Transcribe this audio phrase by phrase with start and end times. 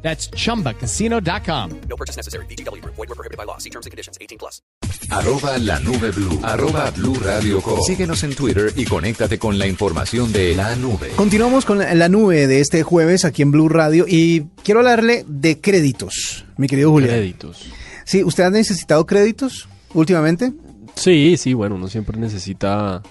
[0.00, 1.70] That's chumbacasino.com.
[1.88, 2.46] No purchase necessary.
[2.46, 2.82] BGW.
[2.84, 3.58] Void were prohibited by law.
[3.58, 4.16] See terms and conditions.
[4.20, 4.62] 18 plus.
[5.10, 6.40] Arroba la nube blue.
[6.42, 7.80] Arroba blue radio com.
[7.82, 11.10] Síguenos en Twitter y conéctate con la información de la nube.
[11.16, 15.24] Continuamos con la la nube de este jueves aquí en Blue Radio y quiero hablarle
[15.26, 17.10] de créditos, mi querido Julián.
[17.10, 17.66] Créditos.
[18.04, 20.52] Sí, ¿usted ha necesitado créditos últimamente?
[20.94, 23.02] Sí, sí, bueno, uno siempre necesita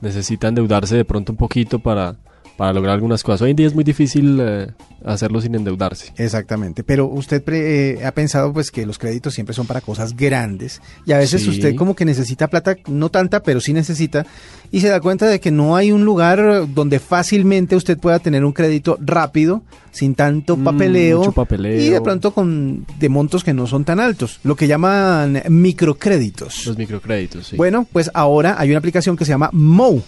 [0.00, 2.16] necesita endeudarse de pronto un poquito para,
[2.56, 3.42] para lograr algunas cosas.
[3.42, 4.68] Hoy en día es muy difícil eh,
[5.04, 6.12] hacerlo sin endeudarse.
[6.16, 10.16] Exactamente, pero usted pre- eh, ha pensado pues que los créditos siempre son para cosas
[10.16, 11.50] grandes y a veces Sí.
[11.50, 14.24] usted como que necesita plata, no tanta, pero sí necesita
[14.70, 18.44] y se da cuenta de que no hay un lugar donde fácilmente usted pueda tener
[18.44, 21.80] un crédito rápido, sin tanto Mm, papeleo, mucho papeleo.
[21.80, 26.66] y de pronto con de montos que no son tan altos, lo que llaman microcréditos.
[26.66, 27.56] Los microcréditos, sí.
[27.56, 30.02] Bueno, pues ahora hay una aplicación que se llama Mo,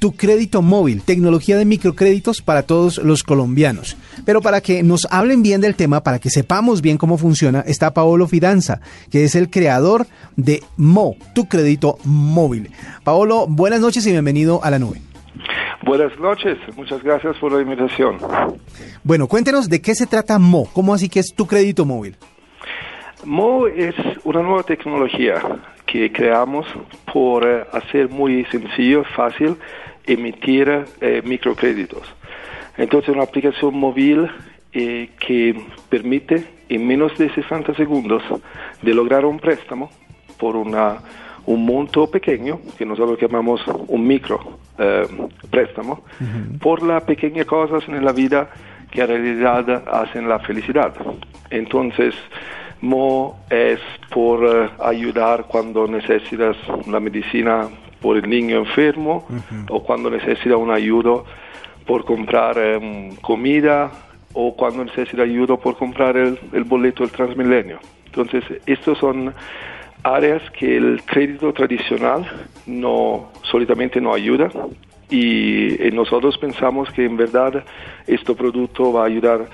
[0.00, 3.96] tu crédito móvil, tecnología de microcréditos para todos los colombianos.
[4.24, 7.92] Pero para que nos hablen bien del tema, para que sepamos bien cómo funciona, está
[7.92, 8.80] Paolo Fidanza,
[9.12, 10.06] que es el creador
[10.36, 12.70] de Mo, tu crédito móvil.
[13.04, 15.02] Paolo, buenas noches y bienvenido a la nube.
[15.84, 18.18] Buenas noches, muchas gracias por la invitación.
[19.04, 22.16] Bueno, cuéntenos de qué se trata Mo, cómo así que es tu crédito móvil.
[23.24, 25.42] Mo es una nueva tecnología
[25.90, 26.66] que creamos
[27.12, 29.56] por eh, hacer muy sencillo, fácil,
[30.06, 32.02] emitir eh, microcréditos.
[32.76, 34.30] Entonces, una aplicación móvil
[34.72, 38.22] eh, que permite en menos de 60 segundos
[38.82, 39.90] de lograr un préstamo
[40.38, 40.98] por una,
[41.46, 45.06] un monto pequeño, que nosotros llamamos un micro eh,
[45.50, 46.04] préstamo,
[46.60, 48.50] por las pequeñas cosas en la vida
[48.90, 50.94] que en realidad hacen la felicidad.
[51.50, 52.14] Entonces,
[52.82, 53.78] Mo es
[54.10, 56.56] por eh, ayudar cuando necesitas
[56.86, 57.68] la medicina
[58.00, 59.26] por el niño enfermo
[59.68, 61.22] o cuando necesitas una ayuda
[61.86, 63.90] por comprar em, comida
[64.32, 67.78] o cuando necesita ayuda por comprar el, el boleto del Transmilenio.
[68.06, 69.34] Entonces, estos son
[70.02, 72.26] áreas que el crédito tradicional
[72.66, 74.50] no solitamente no ayuda
[75.10, 77.64] y, eh, nosotros pensamos que en verdad
[78.06, 79.46] este producto va a ayudar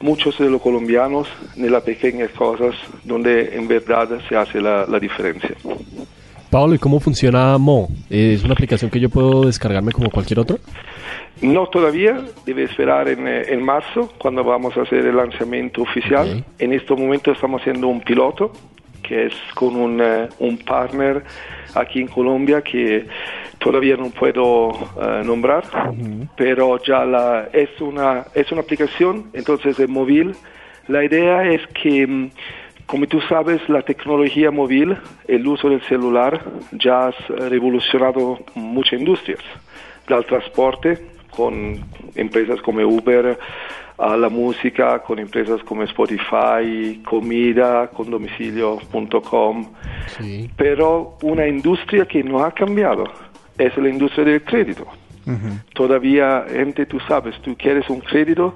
[0.00, 4.98] muchos de los colombianos en las pequeñas cosas donde en verdad se hace la, la
[4.98, 5.54] diferencia.
[6.54, 7.88] Pablo, ¿y cómo funciona Mo?
[8.08, 10.58] ¿Es una aplicación que yo puedo descargarme como cualquier otro?
[11.42, 16.44] No todavía, debe esperar en, eh, en marzo cuando vamos a hacer el lanzamiento oficial.
[16.60, 18.52] En este momento estamos haciendo un piloto
[19.02, 21.24] que es con un, eh, un partner
[21.74, 23.04] aquí en Colombia que
[23.58, 24.70] todavía no puedo
[25.02, 25.64] eh, nombrar,
[26.36, 30.36] pero ya la, es, una, es una aplicación, entonces es móvil.
[30.86, 32.30] La idea es que, mm,
[32.94, 34.96] como tú sabes, la tecnología móvil,
[35.26, 36.40] el uso del celular,
[36.70, 37.12] ya ha
[37.48, 39.40] revolucionado muchas industrias,
[40.06, 41.04] del transporte,
[41.36, 41.84] con
[42.14, 43.36] empresas como Uber,
[43.98, 49.72] a la música, con empresas como Spotify, comida, con domicilio.com,
[50.16, 50.48] Sí.
[50.56, 53.06] pero una industria que no ha cambiado
[53.58, 54.86] es la industria del crédito.
[55.74, 58.54] Todavía, gente, tú sabes, tú quieres un crédito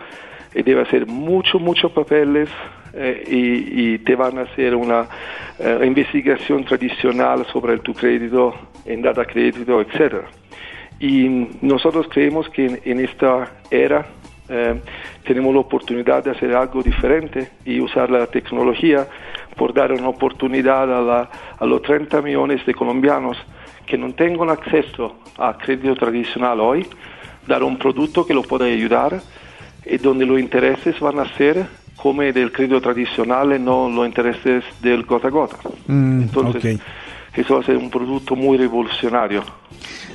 [0.54, 2.48] y debe hacer mucho, muchos papeles
[2.94, 5.06] eh, y, y te van a hacer una
[5.59, 8.54] eh, investigación tradicional sobre tu crédito,
[8.84, 10.25] en data crédito, etcétera.
[11.00, 11.28] Y
[11.62, 14.06] nosotros creemos que en, en esta era
[14.48, 14.81] eh,
[15.25, 19.06] tenemos la oportunidad de hacer algo diferente y usar la tecnología
[19.56, 23.37] por dar una oportunidad a, la- a los 30 millones de colombianos
[23.87, 26.87] que no tengan acceso a crédito tradicional hoy,
[27.47, 29.21] dar un producto que lo pueda ayudar
[29.87, 31.66] y donde los intereses van a ser
[32.00, 35.56] como del crédito tradicional no los intereses del gota a gota.
[35.86, 36.78] Mm, Entonces,
[37.34, 39.42] eso va a ser un producto muy revolucionario.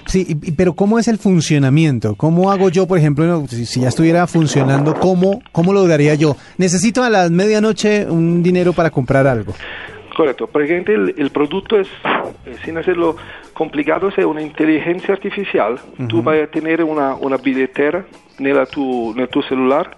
[0.05, 2.15] Sí, pero ¿cómo es el funcionamiento?
[2.15, 6.35] ¿Cómo hago yo, por ejemplo, si, ya estuviera funcionando, ¿cómo, ¿cómo lograría yo?
[6.57, 9.53] Necesito a la medianoche un dinero para comprar algo.
[10.15, 11.87] Correcto, porque el, el producto es,
[12.45, 13.15] eh, sin hacerlo
[13.53, 15.79] complicado, es una inteligencia artificial.
[16.07, 18.05] Tú vas a tener una, una billetera
[18.37, 19.97] en tu, en tu celular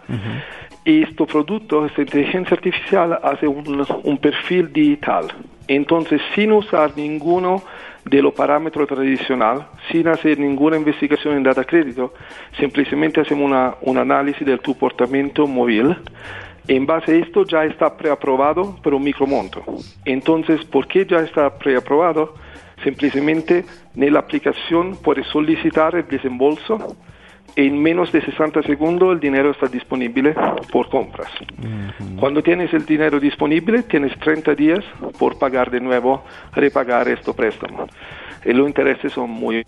[0.86, 5.26] y este producto, esta inteligencia artificial, hace un, perfil digital.
[5.68, 7.64] Entonces, sin usar ninguno
[8.06, 12.14] de los parámetros tradicionales, sin hacer ninguna investigación en data crédito,
[12.60, 15.98] simplemente hacemos una, un análisis de tu comportamiento móvil
[16.68, 19.64] En base a esto ya está preaprobado por un micromonto.
[20.04, 22.36] Entonces, ¿por qué ya está preaprobado?
[22.84, 23.66] Simplemente
[23.96, 26.96] en la aplicación puedes solicitar el desembolso
[27.56, 30.36] en menos de 60 segundos el dinero está disponible
[30.72, 31.30] por compras.
[32.20, 34.84] Cuando tienes el dinero disponible, tienes 30 días
[35.18, 36.24] por pagar de nuevo,
[36.54, 37.88] repagar este préstamo.
[38.44, 39.64] Y los intereses son muy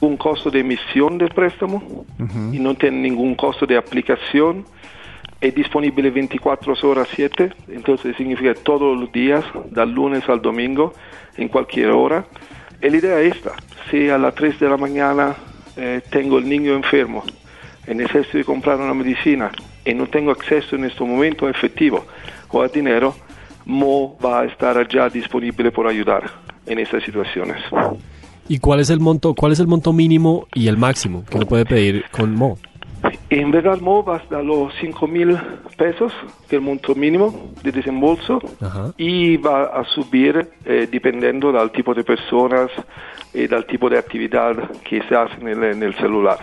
[0.00, 2.04] un costo de emisión del préstamo
[2.52, 4.64] y no tiene ningún costo de aplicación.
[5.40, 10.92] Es disponible 24 horas 7, entonces significa todos los días, del lunes al domingo,
[11.36, 12.26] en cualquier hora.
[12.82, 13.52] Y la idea es esta,
[13.90, 15.34] si a las 3 de la mañana
[15.76, 17.24] eh, tengo el niño enfermo
[17.86, 19.50] y necesito de comprar una medicina
[19.84, 22.04] y no tengo acceso en este momento a efectivo
[22.50, 23.14] o a dinero,
[23.66, 26.30] Mo va a estar allá disponible por ayudar
[26.66, 27.56] en estas situaciones.
[28.46, 31.46] ¿Y cuál es el monto, cuál es el monto mínimo y el máximo que uno
[31.46, 32.58] puede pedir con Mo?
[33.30, 35.38] En verdad, Mo va hasta los 5 mil
[35.76, 36.12] pesos,
[36.48, 38.92] que es el monto mínimo de desembolso, Ajá.
[38.96, 42.70] y va a subir eh, dependiendo del tipo de personas
[43.32, 46.38] y del tipo de actividad que se hace en el, en el celular.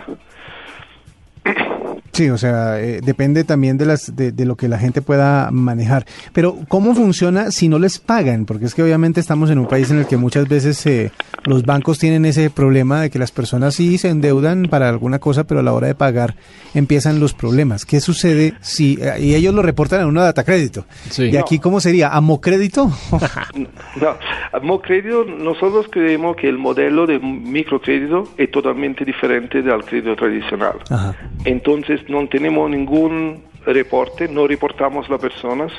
[2.12, 5.50] Sí, o sea, eh, depende también de, las, de, de lo que la gente pueda
[5.50, 6.04] manejar.
[6.32, 8.44] Pero, ¿cómo funciona si no les pagan?
[8.44, 11.10] Porque es que obviamente estamos en un país en el que muchas veces eh,
[11.44, 15.44] los bancos tienen ese problema de que las personas sí se endeudan para alguna cosa,
[15.44, 16.34] pero a la hora de pagar
[16.74, 17.86] empiezan los problemas.
[17.86, 18.98] ¿Qué sucede si...
[19.00, 20.84] eh, y ellos lo reportan en una data crédito.
[21.10, 21.30] Sí.
[21.30, 22.08] ¿Y aquí cómo sería?
[22.08, 22.90] ¿Amo crédito?
[24.00, 24.16] No,
[24.52, 30.74] a Mocrédito nosotros creemos que el modelo de microcrédito es totalmente diferente del crédito tradicional.
[30.90, 31.14] Ajá.
[31.44, 35.72] Entonces no tenemos ningún reporte, no reportamos las personas.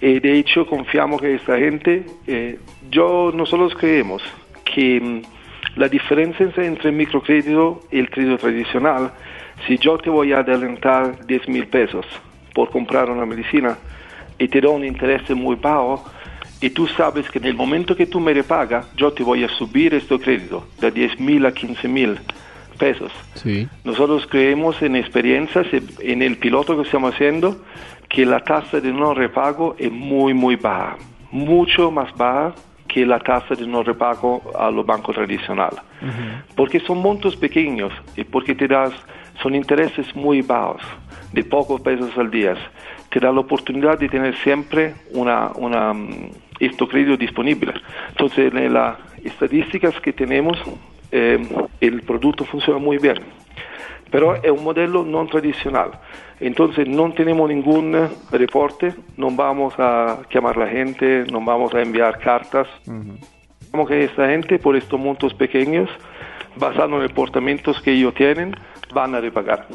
[0.00, 2.58] Y de hecho confiamos que esta gente, eh,
[2.90, 4.22] yo nosotros creemos
[4.64, 5.22] que mm,
[5.76, 9.12] la diferencia entre el microcrédito y el crédito tradicional,
[9.66, 12.04] si yo te voy a adelantar 10 mil pesos
[12.54, 13.78] por comprar una medicina
[14.38, 16.04] y te doy un interés muy bajo,
[16.60, 19.48] y tú sabes que en el momento que tú me repagas, yo te voy a
[19.48, 22.18] subir este crédito de 10 mil a 15 mil
[22.76, 23.12] pesos.
[23.34, 23.68] Sí.
[23.84, 25.66] Nosotros creemos en experiencias,
[26.00, 27.56] en el piloto que estamos haciendo,
[28.08, 30.96] que la tasa de no repago es muy, muy baja,
[31.30, 32.54] mucho más baja
[32.88, 35.80] que la tasa de no repago a los bancos tradicionales.
[36.54, 38.92] Porque son montos pequeños y porque te das,
[39.42, 40.82] son intereses muy bajos,
[41.32, 42.54] de pocos pesos al día.
[43.10, 46.30] Te da la oportunidad de tener siempre una, una, mm,
[46.60, 47.74] este crédito disponible.
[48.10, 50.56] Entonces, en las estadísticas que tenemos,
[51.10, 51.38] eh,
[51.80, 53.16] el producto funciona muy bien.
[54.10, 55.90] Pero es un modelo no tradicional.
[56.38, 61.74] Entonces no tenemos ningún eh, reporte, no vamos a llamar a la gente, no vamos
[61.74, 62.68] a enviar cartas.
[63.70, 65.90] Como que esta gente, por estos montos pequeños,
[66.56, 68.54] basado en los comportamientos que ellos tienen,
[68.94, 69.66] van a repagar.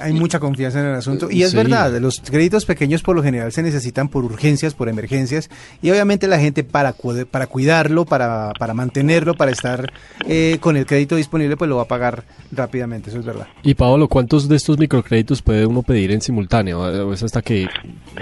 [0.00, 1.28] Hay mucha confianza en el asunto.
[1.30, 1.56] Y es Sí.
[1.56, 5.50] verdad, los créditos pequeños por lo general se necesitan por urgencias, por emergencias.
[5.82, 9.92] Y obviamente la gente para, cu- para cuidarlo, para, para mantenerlo, para estar
[10.26, 13.10] eh, con el crédito disponible, pues lo va a pagar rápidamente.
[13.10, 13.46] Eso es verdad.
[13.62, 16.80] Y Paolo, ¿cuántos de estos microcréditos puede uno pedir en simultáneo?
[16.80, 17.68] ¿O es hasta que,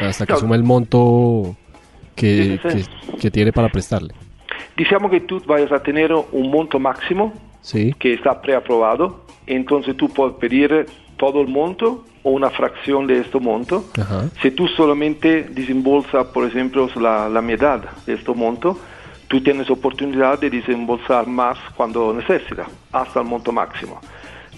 [0.00, 1.56] hasta que suma el monto
[2.14, 4.14] que, que- que tiene para prestarle?
[4.76, 7.94] Diciamo que tú vayas a tener un monto máximo Sí.
[7.98, 10.86] que está preaprobado, entonces tú puedes pedir
[11.16, 13.84] todo el monto o una fracción de este monto.
[14.00, 14.28] Ajá.
[14.42, 18.78] Si tú solamente desembolsas, por ejemplo, la, la mitad de este monto,
[19.28, 24.00] tú tienes oportunidad de desembolsar más cuando necesitas, hasta el monto máximo.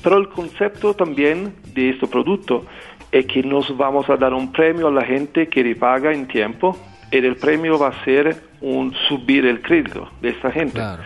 [0.02, 2.64] Pero el concepto también de este producto
[3.10, 6.76] es que nos vamos a dar un premio a la gente que repaga en tiempo
[7.10, 10.74] y el premio va a ser un subir el crédito de esta gente.
[10.74, 11.02] Claro.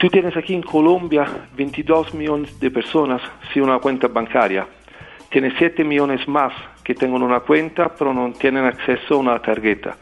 [0.00, 1.26] Tú tienes aquí en Colombia
[1.56, 3.20] 22 millones de personas
[3.52, 4.66] sin una cuenta bancaria.
[5.28, 6.52] Tienes 7 millones más
[6.82, 9.96] que tienen una cuenta pero no tienen acceso a una tarjeta.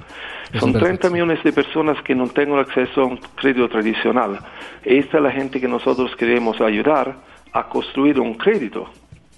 [0.54, 1.10] Son es 30 perfecto.
[1.10, 4.38] millones de personas que no tienen acceso a un crédito tradicional.
[4.84, 7.16] Esta es la gente que nosotros queremos ayudar
[7.52, 8.88] a construir un crédito,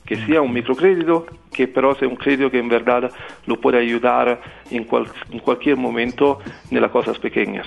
[0.04, 3.10] que sea un microcrédito, que pero sea un crédito que en verdad
[3.46, 4.40] lo puede ayudar
[4.70, 6.38] en, cual- en cualquier momento
[6.70, 7.66] en las cosas pequeñas.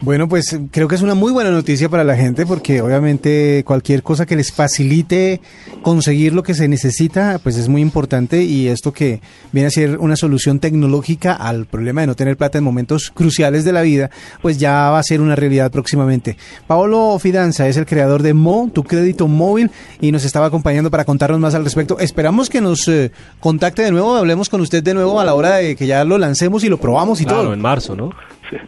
[0.00, 3.64] Bueno, pues eh, creo que es una muy buena noticia para la gente porque obviamente
[3.66, 5.40] cualquier cosa que les facilite
[5.82, 9.98] conseguir lo que se necesita, pues es muy importante y esto que viene a ser
[9.98, 14.08] una solución tecnológica al problema de no tener plata en momentos cruciales de la vida,
[14.40, 16.36] pues ya va a ser una realidad próximamente.
[16.68, 21.04] Paolo Fidanza es el creador de Mo, tu crédito móvil, y nos estaba acompañando para
[21.04, 21.98] contarnos más al respecto.
[21.98, 25.56] Esperamos que nos eh, contacte de nuevo, hablemos con usted de nuevo a la hora
[25.56, 27.52] de que ya lo lancemos y lo probamos y Claro, todo.
[27.54, 28.10] en marzo, ¿no?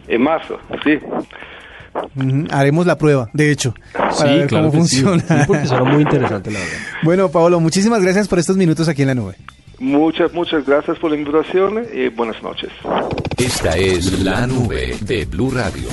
[0.07, 0.99] En marzo, sí.
[2.15, 4.77] Ujú, Haremos la prueba, de hecho, para ver cómo sí.
[4.77, 5.19] funciona.
[5.21, 6.77] Sí, porque suena muy interesante, la verdad.
[7.03, 9.35] Bueno, Paolo, muchísimas gracias por estos minutos aquí en la nube.
[9.79, 12.69] Muchas, muchas gracias por la invitación y buenas noches.
[13.37, 15.87] Esta es la nube de Blue Radio.